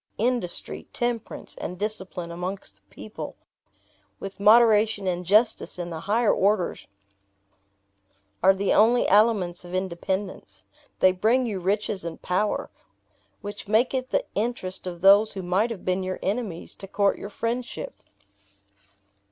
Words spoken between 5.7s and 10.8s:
in the higher orders, are the only aliments of independence.